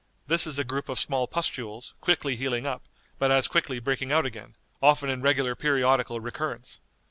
[0.25, 2.81] This is a group of small pustules, quickly healing up,
[3.19, 6.79] but as quickly breaking out again, often in regular periodical recurrence.